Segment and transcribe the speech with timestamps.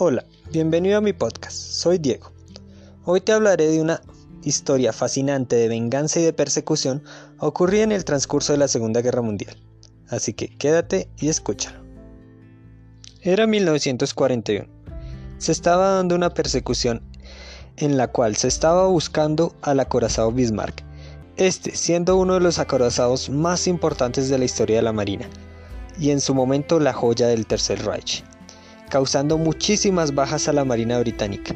[0.00, 2.30] Hola, bienvenido a mi podcast, soy Diego.
[3.04, 4.00] Hoy te hablaré de una
[4.44, 7.02] historia fascinante de venganza y de persecución
[7.40, 9.56] ocurrida en el transcurso de la Segunda Guerra Mundial.
[10.08, 11.82] Así que quédate y escúchalo.
[13.22, 14.68] Era 1941.
[15.38, 17.02] Se estaba dando una persecución
[17.76, 20.84] en la cual se estaba buscando al acorazado Bismarck,
[21.36, 25.28] este siendo uno de los acorazados más importantes de la historia de la Marina,
[25.98, 28.22] y en su momento la joya del Tercer Reich
[28.88, 31.54] causando muchísimas bajas a la Marina británica,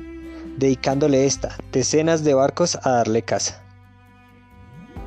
[0.59, 3.63] dedicándole esta decenas de barcos a darle caza.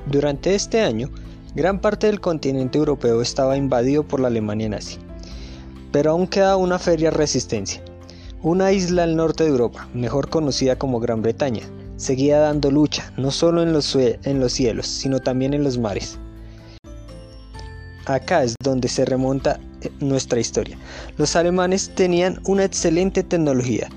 [0.07, 1.09] Durante este año,
[1.55, 4.99] gran parte del continente europeo estaba invadido por la Alemania nazi,
[5.91, 7.81] pero aún quedaba una feria resistencia.
[8.41, 11.63] Una isla al norte de Europa, mejor conocida como Gran Bretaña,
[11.97, 16.19] seguía dando lucha no solo en los, en los cielos, sino también en los mares.
[18.05, 19.59] Acá es donde se remonta
[19.99, 20.77] nuestra historia.
[21.17, 23.89] Los alemanes tenían una excelente tecnología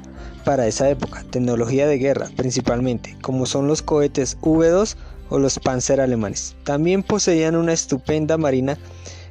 [0.44, 4.96] para esa época, tecnología de guerra principalmente, como son los cohetes V2
[5.30, 6.56] o los Panzer alemanes.
[6.64, 8.78] También poseían una estupenda marina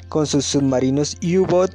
[0.09, 1.71] con sus submarinos U-Boot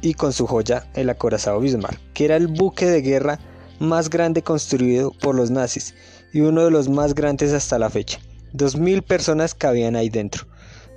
[0.00, 3.38] y con su joya el acorazado Bismarck, que era el buque de guerra
[3.78, 5.94] más grande construido por los nazis
[6.32, 8.18] y uno de los más grandes hasta la fecha.
[8.54, 10.46] 2.000 personas cabían ahí dentro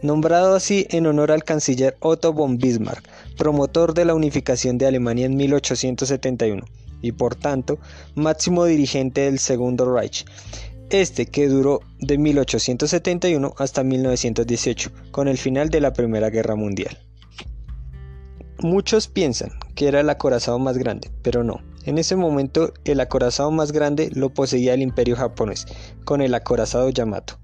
[0.01, 3.07] nombrado así en honor al canciller Otto von Bismarck,
[3.37, 6.65] promotor de la unificación de Alemania en 1871
[7.01, 7.79] y por tanto
[8.15, 10.25] máximo dirigente del Segundo Reich,
[10.89, 16.97] este que duró de 1871 hasta 1918, con el final de la Primera Guerra Mundial.
[18.59, 21.61] Muchos piensan que era el acorazado más grande, pero no.
[21.85, 25.65] En ese momento el acorazado más grande lo poseía el imperio japonés,
[26.03, 27.40] con el acorazado Yamato.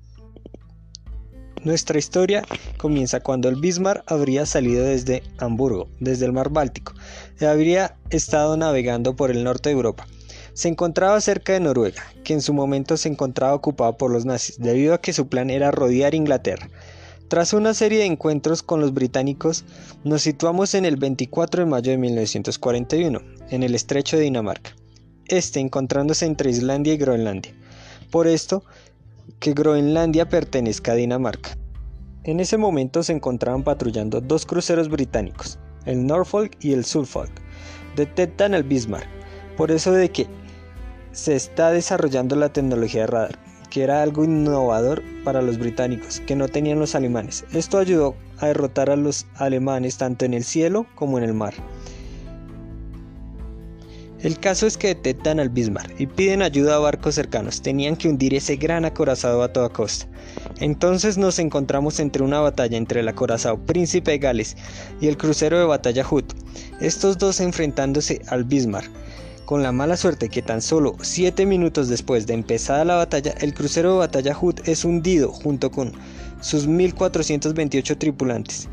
[1.68, 2.44] Nuestra historia
[2.78, 6.94] comienza cuando el Bismarck habría salido desde Hamburgo, desde el mar Báltico,
[7.42, 10.08] y habría estado navegando por el norte de Europa.
[10.54, 14.58] Se encontraba cerca de Noruega, que en su momento se encontraba ocupada por los nazis,
[14.60, 16.70] debido a que su plan era rodear Inglaterra.
[17.28, 19.66] Tras una serie de encuentros con los británicos,
[20.06, 23.20] nos situamos en el 24 de mayo de 1941,
[23.50, 24.74] en el estrecho de Dinamarca,
[25.26, 27.54] este encontrándose entre Islandia y Groenlandia.
[28.10, 28.64] Por esto,
[29.40, 31.57] que Groenlandia pertenezca a Dinamarca.
[32.28, 37.32] En ese momento se encontraban patrullando dos cruceros británicos, el Norfolk y el Suffolk.
[37.96, 39.08] Detectan el Bismarck,
[39.56, 40.28] por eso de que
[41.14, 43.40] se está desarrollando la tecnología de radar,
[43.70, 47.46] que era algo innovador para los británicos, que no tenían los alemanes.
[47.54, 51.54] Esto ayudó a derrotar a los alemanes tanto en el cielo como en el mar.
[54.24, 57.62] El caso es que detectan al Bismarck y piden ayuda a barcos cercanos.
[57.62, 60.08] Tenían que hundir ese gran acorazado a toda costa.
[60.60, 64.58] Entonces nos encontramos entre una batalla entre el acorazado Príncipe de Gales
[65.00, 66.26] y el crucero de batalla Hood.
[66.82, 68.90] Estos dos enfrentándose al Bismarck.
[69.46, 73.54] Con la mala suerte que tan solo 7 minutos después de empezada la batalla, el
[73.54, 75.94] crucero de batalla Hood es hundido junto con
[76.42, 78.68] sus 1428 tripulantes.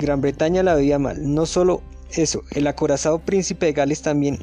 [0.00, 1.80] Gran Bretaña la veía mal, no solo
[2.14, 4.38] eso, el acorazado príncipe de Gales también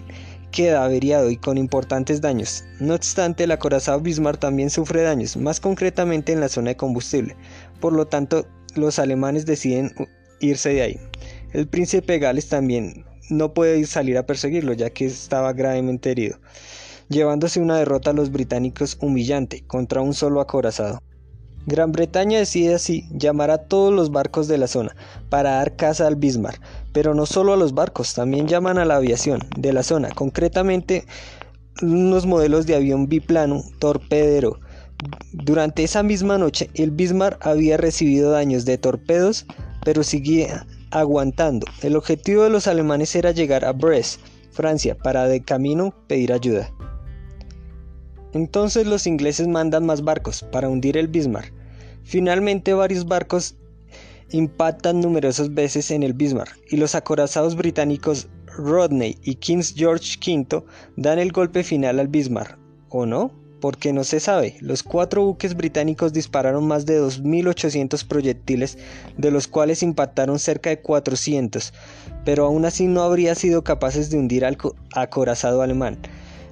[0.52, 2.64] queda averiado y con importantes daños.
[2.80, 7.36] No obstante, el acorazado Bismarck también sufre daños, más concretamente en la zona de combustible.
[7.80, 9.94] Por lo tanto, los alemanes deciden
[10.40, 11.00] irse de ahí.
[11.54, 16.40] El príncipe de Gales también no puede salir a perseguirlo, ya que estaba gravemente herido,
[17.10, 21.02] llevándose una derrota a los británicos humillante contra un solo acorazado.
[21.66, 24.96] Gran Bretaña decide así llamar a todos los barcos de la zona
[25.30, 26.60] para dar caza al Bismarck,
[26.94, 31.06] pero no solo a los barcos, también llaman a la aviación de la zona, concretamente
[31.82, 34.60] unos modelos de avión biplano torpedero.
[35.32, 39.46] Durante esa misma noche, el Bismarck había recibido daños de torpedos,
[39.86, 41.66] pero seguía aguantando.
[41.82, 44.20] El objetivo de los alemanes era llegar a Brest,
[44.52, 46.70] Francia, para de camino pedir ayuda.
[48.34, 51.54] Entonces los ingleses mandan más barcos para hundir el Bismarck.
[52.04, 53.56] Finalmente varios barcos
[54.32, 58.28] impactan numerosas veces en el Bismarck y los acorazados británicos
[58.58, 60.64] Rodney y King's George V
[60.98, 62.58] dan el golpe final al Bismarck,
[62.90, 63.32] ¿o no?
[63.62, 64.56] Porque no se sabe.
[64.62, 68.78] Los cuatro buques británicos dispararon más de 2.800 proyectiles,
[69.18, 71.74] de los cuales impactaron cerca de 400,
[72.24, 74.58] pero aún así no habría sido capaces de hundir al
[74.96, 75.98] acorazado alemán.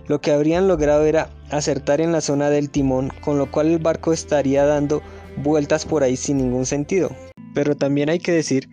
[0.08, 3.80] Lo que habrían logrado era acertar en la zona del timón, con lo cual el
[3.80, 5.02] barco estaría dando
[5.38, 7.12] vueltas por ahí sin ningún sentido.
[7.58, 8.70] Pero también hay que decir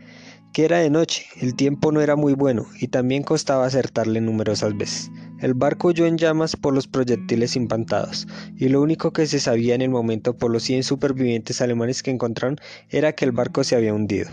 [0.52, 4.76] que era de noche, el tiempo no era muy bueno y también costaba acertarle numerosas
[4.76, 5.10] veces.
[5.40, 8.28] El barco huyó en llamas por los proyectiles impactados,
[8.58, 12.10] y lo único que se sabía en el momento por los 100 supervivientes alemanes que
[12.10, 12.58] encontraron
[12.90, 14.28] era que el barco se había hundido.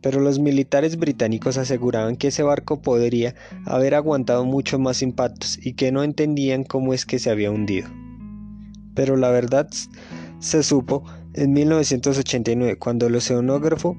[0.00, 3.34] pero los militares británicos aseguraban que ese barco podría
[3.66, 7.90] haber aguantado muchos más impactos y que no entendían cómo es que se había hundido.
[8.94, 9.68] Pero la verdad
[10.38, 11.04] se supo
[11.34, 13.96] en 1989 cuando el oceanógrafo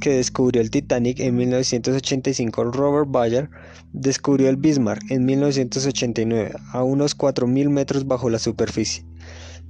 [0.00, 3.50] que descubrió el Titanic en 1985, Robert Bayer,
[3.92, 9.04] descubrió el Bismarck en 1989 a unos 4.000 metros bajo la superficie.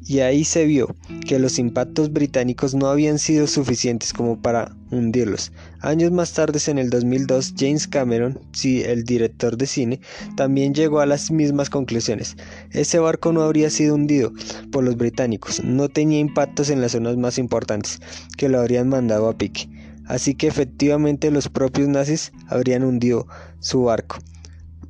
[0.06, 0.94] Y ahí se vio
[1.26, 5.52] que los impactos británicos no habían sido suficientes como para hundirlos.
[5.80, 10.00] Años más tarde, en el 2002, James Cameron, sí, el director de cine,
[10.36, 12.36] también llegó a las mismas conclusiones.
[12.70, 14.32] Ese barco no habría sido hundido
[14.72, 18.00] por los británicos, no tenía impactos en las zonas más importantes,
[18.36, 19.68] que lo habrían mandado a pique.
[20.06, 23.26] Así que efectivamente los propios nazis habrían hundido
[23.60, 24.16] su barco,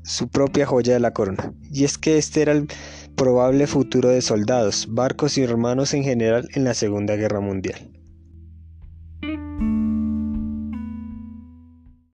[0.05, 1.53] su propia joya de la corona.
[1.73, 2.69] Y es que este era el
[3.19, 7.98] probable futuro de soldados, barcos y hermanos en general en la Segunda Guerra Mundial.